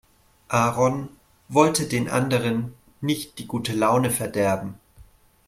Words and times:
Aaron 0.49 1.09
wollte 1.47 1.85
den 1.87 2.09
anderen 2.09 2.73
nicht 3.01 3.37
die 3.37 3.45
gute 3.45 3.73
Laune 3.73 4.09
verderben. 4.09 4.79